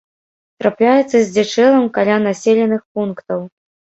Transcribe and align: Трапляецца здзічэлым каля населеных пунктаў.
Трапляецца 0.61 1.17
здзічэлым 1.27 1.85
каля 1.97 2.17
населеных 2.27 2.81
пунктаў. 2.95 3.39